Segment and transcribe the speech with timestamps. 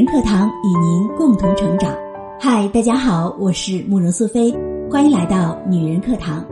[0.00, 1.94] 人课堂与您共同成长。
[2.40, 4.50] 嗨，大家好，我是慕容素菲，
[4.90, 6.42] 欢迎来到女人课堂。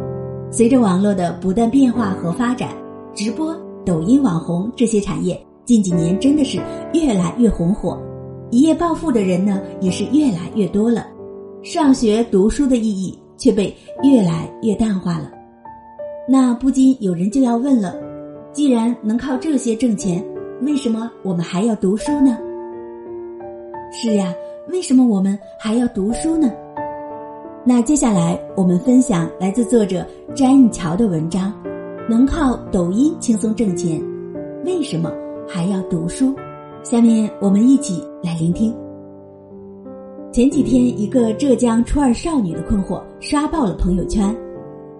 [0.50, 2.68] 随着网络的不断变化和发展，
[3.14, 3.56] 直播、
[3.86, 6.60] 抖音、网红这些产业近几年真的是
[6.92, 7.98] 越来越红火，
[8.50, 11.06] 一夜暴富的人呢也是越来越多了。
[11.62, 15.30] 上学读书的意义却被越来越淡化了。
[16.28, 17.94] 那不禁有人就要问了：
[18.52, 20.22] 既然能靠这些挣钱，
[20.60, 22.36] 为什么我们还要读书呢？
[23.90, 24.34] 是呀，
[24.68, 26.52] 为什么我们还要读书呢？
[27.64, 31.52] 那接下来我们分享来自作者詹玉桥的文章：
[32.08, 34.00] 能靠抖音轻松挣钱，
[34.64, 35.10] 为什么
[35.48, 36.34] 还要读书？
[36.82, 38.74] 下面我们一起来聆听。
[40.30, 44.36] 前几天，一个浙江初二少女的困惑刷爆了朋友圈。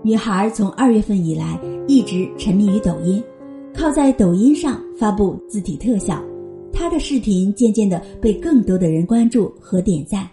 [0.02, 3.22] 女孩从二月份以来一直沉迷于抖音，
[3.74, 6.18] 靠在抖音上发布字体特效。
[6.78, 10.28] 他的视频渐渐的被更多的人关注和点赞。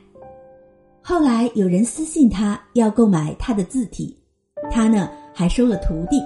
[1.02, 4.16] 后来有人私信他要购买他的字体，
[4.70, 6.22] 他呢还收了徒弟。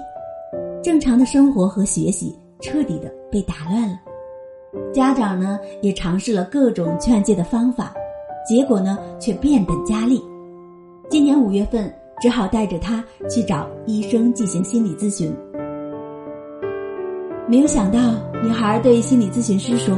[0.82, 3.98] 正常的生活和学习彻底的被打乱了。
[4.92, 7.94] 家长呢也尝试了各种劝诫的方法，
[8.46, 10.22] 结果呢却变本加厉。
[11.08, 15.34] 今年五月份，只好带着他去找医生进行心理咨询。
[17.48, 17.98] 没有想到，
[18.42, 19.94] 女孩对心理咨询师说：“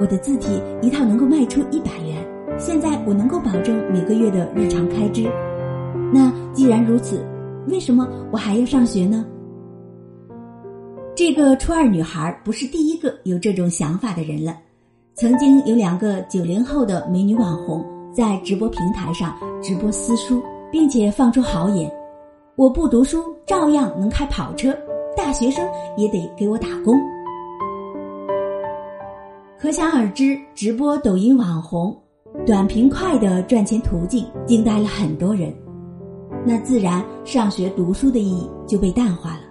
[0.00, 2.26] 我的字体一套能够卖出一百元，
[2.58, 5.30] 现在我能够保证每个月的日常开支。
[6.12, 7.22] 那既然如此，
[7.68, 9.24] 为什么我还要上学呢？”
[11.14, 14.56] 这个初二女孩不是第一个有这种想法的人了。
[15.14, 21.88] 曾经有两个九零后的美女网红在直播平台上直播私书，并且放出豪言
[22.56, 24.74] ：“我不读书，照样能开跑车。”
[25.34, 26.94] 学生也得给我打工，
[29.58, 31.94] 可想而知，直播抖音网红
[32.46, 35.52] 短平快的赚钱途径惊呆了很多人，
[36.46, 39.42] 那自然上学读书的意义就被淡化了。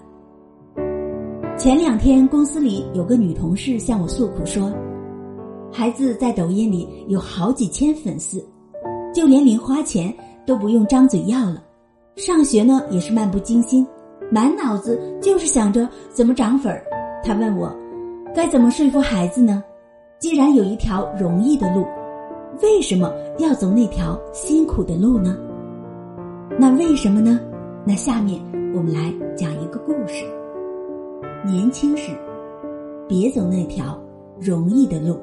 [1.58, 4.72] 前两天公司里有个女同事向我诉苦说，
[5.70, 8.42] 孩子在抖音里有好几千粉丝，
[9.14, 10.14] 就连零花钱
[10.46, 11.62] 都不用张嘴要了，
[12.16, 13.86] 上学呢也是漫不经心。
[14.32, 16.84] 满脑子就是想着怎么涨粉儿，
[17.24, 17.74] 他问我，
[18.36, 19.64] 该怎么说服孩子呢？
[20.20, 21.86] 既然有一条容易的路，
[22.62, 25.38] 为什么要走那条辛苦的路呢？
[26.58, 27.40] 那为什么呢？
[27.86, 28.42] 那下面
[28.74, 30.26] 我们来讲一个故事。
[31.46, 32.12] 年轻时，
[33.08, 34.00] 别走那条
[34.40, 35.20] 容易的路。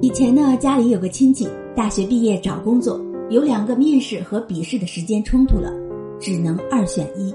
[0.00, 3.00] 以前呢，家里有个亲戚，大学毕业找工作，
[3.30, 5.72] 有两个面试和笔试的时间冲突了，
[6.20, 7.34] 只能二选一。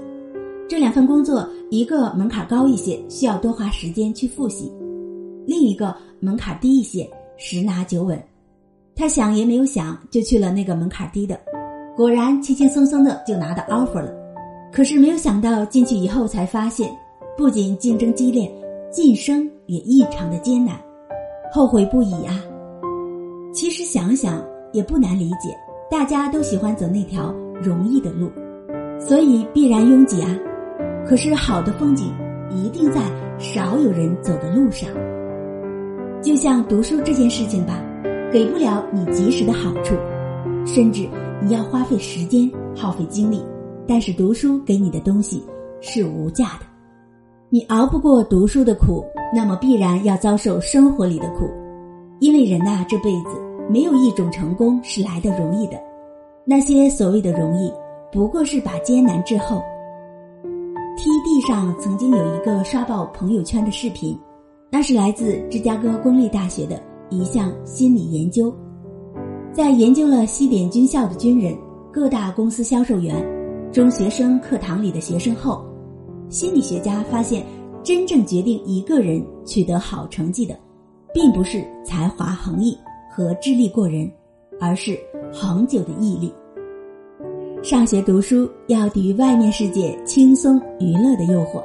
[0.68, 4.70] 这两份工作，一个门槛高一些，需要多花时间去复习；
[5.46, 8.20] 另一个门槛低一些，十拿九稳。
[8.96, 11.38] 他想也没有想，就去了那个门槛低的，
[11.96, 14.12] 果然轻轻松松的就拿到 offer 了。
[14.72, 16.90] 可是没有想到进去以后才发现，
[17.36, 18.50] 不仅竞争激烈，
[18.90, 20.80] 晋升也异常的艰难，
[21.52, 22.34] 后悔不已啊！
[23.52, 24.42] 其实想想
[24.72, 25.54] 也不难理解，
[25.90, 27.32] 大家都喜欢走那条
[27.62, 28.30] 容易的路，
[28.98, 30.36] 所以必然拥挤啊。
[31.06, 32.12] 可是，好的风景
[32.50, 33.00] 一定在
[33.38, 34.88] 少有人走的路上。
[36.22, 37.78] 就像读书这件事情吧，
[38.32, 39.94] 给不了你及时的好处，
[40.64, 41.06] 甚至
[41.42, 43.44] 你要花费时间、耗费精力。
[43.86, 45.44] 但是读书给你的东西
[45.82, 46.64] 是无价的。
[47.50, 49.04] 你熬不过读书的苦，
[49.34, 51.50] 那么必然要遭受生活里的苦。
[52.18, 53.36] 因为人呐，这辈子
[53.68, 55.78] 没有一种成功是来的容易的。
[56.46, 57.70] 那些所谓的容易，
[58.10, 59.62] 不过是把艰难滞后。
[61.04, 64.18] TD 上曾经有一个刷爆朋友圈的视频，
[64.70, 68.50] 那是来自芝加哥公立大学的一项心理研究。
[69.52, 71.54] 在研究了西点军校的军人、
[71.92, 73.22] 各大公司销售员、
[73.70, 75.62] 中学生课堂里的学生后，
[76.30, 77.44] 心理学家发现，
[77.82, 80.58] 真正决定一个人取得好成绩的，
[81.12, 82.74] 并不是才华横溢
[83.14, 84.10] 和智力过人，
[84.58, 84.98] 而是
[85.30, 86.32] 恒久的毅力。
[87.64, 91.64] 上学读书要抵御外面世界轻松娱乐的诱惑，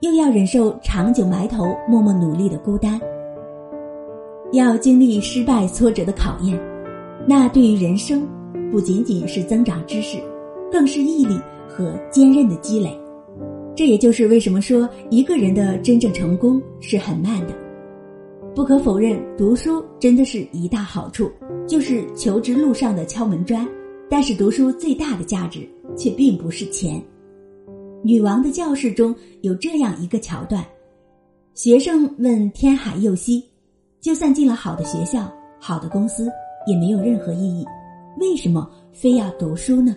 [0.00, 3.00] 又要忍受长久埋头默默努力的孤单，
[4.50, 6.60] 要经历失败挫折的考验。
[7.28, 8.26] 那对于人生，
[8.72, 10.18] 不仅仅是增长知识，
[10.68, 11.38] 更是毅力
[11.68, 12.90] 和坚韧的积累。
[13.76, 17.54] 这也就是为什么说一个人的真正成功是很慢的。
[18.52, 21.30] 不可否认，读书真的是一大好处，
[21.68, 23.64] 就是求职路上的敲门砖。
[24.10, 25.60] 但是读书最大的价值
[25.96, 27.00] 却并不是钱。
[28.02, 30.64] 女王的教室中有这样一个桥段：
[31.54, 33.44] 学生问天海佑希，
[34.00, 36.28] 就算进了好的学校、好的公司，
[36.66, 37.64] 也没有任何意义。
[38.18, 39.96] 为什么非要读书呢？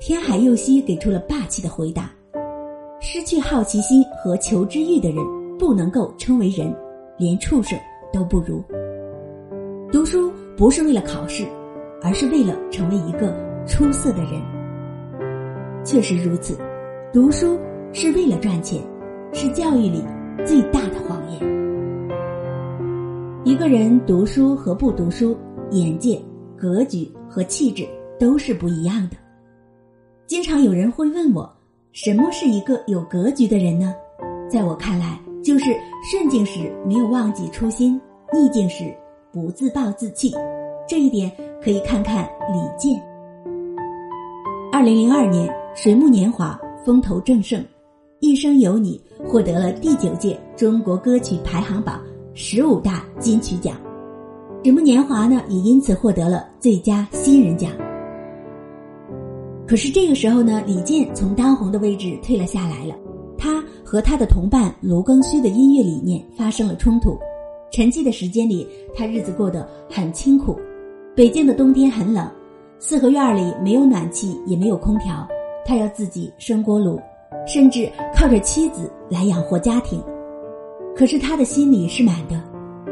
[0.00, 2.12] 天海佑希给出了霸气的回答：
[3.00, 5.24] 失去好奇心和求知欲的人，
[5.56, 6.74] 不能够称为人，
[7.16, 7.78] 连畜生
[8.12, 8.60] 都不如。
[9.92, 11.46] 读书不是为了考试，
[12.04, 13.34] 而是为了成为一个
[13.66, 14.32] 出色的人。
[15.82, 16.58] 确实如此，
[17.10, 17.58] 读书
[17.94, 18.82] 是为了赚钱，
[19.32, 20.04] 是教育里
[20.44, 21.40] 最大的谎言。
[23.42, 25.34] 一个人读书和不读书，
[25.70, 26.20] 眼界、
[26.58, 29.16] 格局和气质都是不一样的。
[30.26, 31.50] 经常有人会问我，
[31.92, 33.94] 什么是一个有格局的人呢？
[34.50, 35.74] 在我看来，就是
[36.10, 37.98] 顺境时没有忘记初心，
[38.32, 38.94] 逆境时
[39.32, 40.34] 不自暴自弃。
[40.86, 41.32] 这一点
[41.62, 43.00] 可以看看李健。
[44.70, 47.58] 二零零二年，《水木年华》风头正盛，
[48.20, 52.00] 《一生有你》获得了第九届中国歌曲排行榜。
[52.34, 53.76] 十五大金曲奖，
[54.64, 57.70] 《水木年华》呢也因此获得了最佳新人奖。
[59.66, 62.94] 可是这个时候呢，李健从当红的位置退了下来了。
[63.38, 67.16] 他和他的同伴卢庚戌的音乐理念发生了冲突。
[67.70, 70.58] 沉寂的时间里，他日子过得很清苦。
[71.16, 72.28] 北京的冬天很冷，
[72.80, 75.24] 四合院里没有暖气，也没有空调，
[75.64, 77.00] 他要自己生锅炉，
[77.46, 80.02] 甚至靠着妻子来养活家庭。
[80.96, 82.42] 可是他的心里是满的，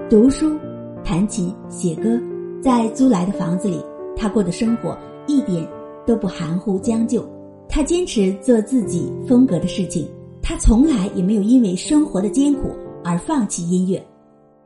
[0.08, 0.56] 读书、
[1.02, 2.16] 弹琴、写歌，
[2.62, 3.84] 在租来的房子里，
[4.16, 4.96] 他过的生活
[5.26, 5.66] 一点
[6.06, 7.28] 都不含糊将就。
[7.68, 10.08] 他坚持做自己风格的事情，
[10.40, 12.70] 他从来也没有因为生活的艰苦
[13.02, 14.00] 而放弃音乐，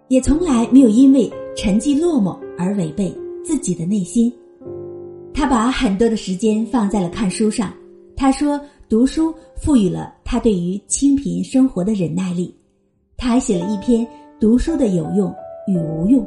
[0.09, 4.33] 也从来没有因为沉寂落寞而违背自己的内心。
[5.33, 7.73] 他把很多的时间放在了看书上。
[8.17, 12.53] 他说，读书赋予了他对于清贫生活的忍耐力。
[13.17, 14.05] 他还写了一篇
[14.41, 15.33] 《读书的有用
[15.69, 16.25] 与无用》，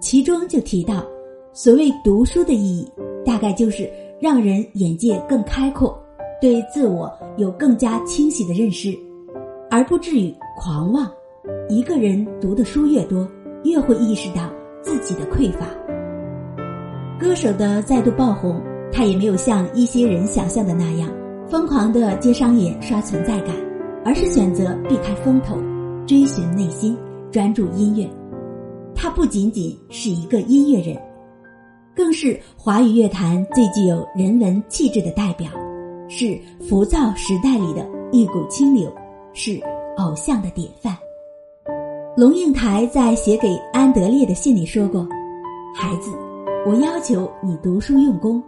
[0.00, 1.04] 其中就提到，
[1.52, 2.88] 所谓读书的意义，
[3.26, 6.02] 大概就是让人眼界更开阔，
[6.40, 8.96] 对自我有更加清晰的认识，
[9.70, 11.10] 而不至于狂妄。
[11.68, 13.28] 一个人读的书越多，
[13.64, 14.50] 越会意识到
[14.82, 15.66] 自己的匮乏。
[17.18, 18.62] 歌手的再度爆红，
[18.92, 21.10] 他也没有像一些人想象的那样，
[21.48, 23.54] 疯狂的接商演刷存在感，
[24.04, 25.56] 而是选择避开风头。
[26.06, 26.96] 追寻内心，
[27.30, 28.08] 专注音乐。
[28.94, 30.96] 他不仅仅是一个音乐人，
[31.94, 35.50] 更是华语乐坛最具有人文气质的代表，
[36.08, 38.90] 是浮躁时代里的一股清流，
[39.34, 39.60] 是
[39.98, 40.96] 偶像的典范。
[42.16, 45.06] 龙应台在写给安德烈的信里说过
[45.76, 46.10] ：“孩子，
[46.68, 48.42] 我要求你读书用功，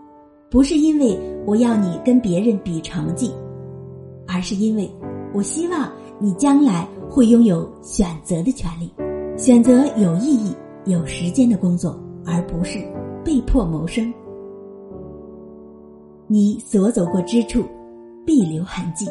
[0.50, 3.32] 不是因为我要你跟别人比成绩，
[4.28, 4.90] 而是因为
[5.32, 8.88] 我希望你将来。”会拥有选择的权利，
[9.36, 12.78] 选择有意义、有时间的工作，而不是
[13.24, 14.14] 被迫谋生。
[16.28, 17.64] 你所走过之处，
[18.24, 19.06] 必留痕迹；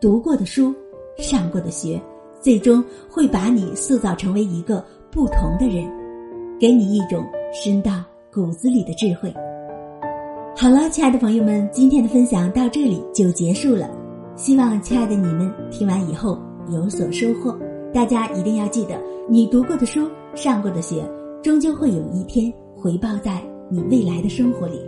[0.00, 0.74] 读过的书、
[1.18, 2.00] 上过的学，
[2.40, 4.82] 最终会把你塑造成为一个
[5.12, 5.86] 不同的人，
[6.58, 8.02] 给你一种深到
[8.32, 9.32] 骨子里的智慧。
[10.56, 13.90] 好了，亲爱的朋友们，今天的分享到这里就结束了。
[14.36, 16.38] 希望亲爱的你们听完以后。
[16.70, 17.58] 有所收获，
[17.94, 21.02] 大家一定要记得，你读过的书、上过的学，
[21.42, 24.78] 终究会有一天回报在你未来的生活里。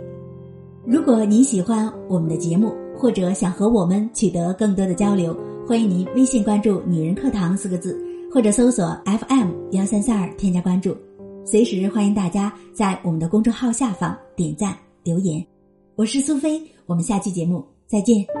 [0.85, 5.35] 如果您喜欢我们的节目，或者想和我们取得更多的交流，
[5.67, 7.99] 欢迎您微信关注“女人课堂”四个字，
[8.31, 10.95] 或者搜索 FM 幺三三二添加关注。
[11.43, 15.45] 随时欢迎大家在我们的公众号下方点赞留言。
[15.95, 18.40] 我是苏菲，我们下期节目再见。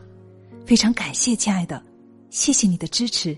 [0.71, 1.83] 非常感谢，亲爱的，
[2.29, 3.37] 谢谢你的支持。